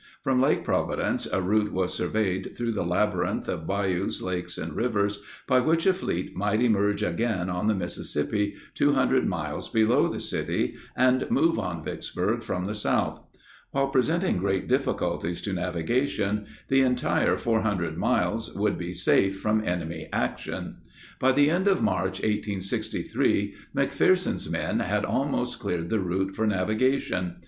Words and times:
From 0.23 0.41
Lake 0.41 0.63
Providence 0.63 1.27
a 1.31 1.43
route 1.43 1.71
was 1.71 1.93
surveyed 1.93 2.53
through 2.57 2.71
the 2.71 2.81
labyrinth 2.81 3.47
of 3.47 3.67
bayous, 3.67 4.19
lakes, 4.19 4.57
and 4.57 4.73
rivers 4.75 5.19
by 5.47 5.59
which 5.59 5.85
a 5.85 5.93
fleet 5.93 6.35
might 6.35 6.59
emerge 6.59 7.03
again 7.03 7.51
on 7.51 7.67
the 7.67 7.75
Mississippi 7.75 8.55
200 8.73 9.27
miles 9.27 9.69
below 9.69 10.07
the 10.07 10.19
city 10.19 10.73
and 10.95 11.29
move 11.29 11.59
on 11.59 11.83
Vicksburg 11.83 12.41
from 12.41 12.65
the 12.65 12.73
south. 12.73 13.21
While 13.69 13.89
presenting 13.89 14.39
great 14.39 14.67
difficulties 14.67 15.39
to 15.43 15.53
navigation, 15.53 16.47
the 16.67 16.81
entire 16.81 17.37
400 17.37 17.95
miles 17.95 18.51
would 18.55 18.79
be 18.79 18.95
safe 18.95 19.39
from 19.39 19.63
enemy 19.63 20.09
action. 20.11 20.77
By 21.19 21.31
the 21.31 21.51
end 21.51 21.67
of 21.67 21.83
March 21.83 22.19
1863, 22.23 23.53
McPherson's 23.75 24.49
men 24.49 24.79
had 24.79 25.05
almost 25.05 25.59
cleared 25.59 25.91
the 25.91 25.99
route 25.99 26.35
for 26.35 26.47
navigation. 26.47 27.35